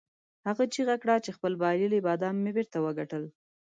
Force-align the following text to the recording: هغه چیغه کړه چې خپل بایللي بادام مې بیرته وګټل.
هغه 0.47 0.63
چیغه 0.73 0.95
کړه 1.01 1.15
چې 1.25 1.35
خپل 1.37 1.53
بایللي 1.61 1.99
بادام 2.07 2.35
مې 2.43 2.51
بیرته 2.57 2.77
وګټل. 2.85 3.23